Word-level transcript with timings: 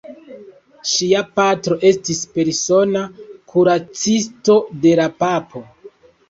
Ŝia 0.91 1.19
patro 1.39 1.77
estis 1.89 2.21
persona 2.37 3.03
kuracisto 3.53 4.57
de 4.87 4.97
la 5.03 5.07
papo. 5.27 5.63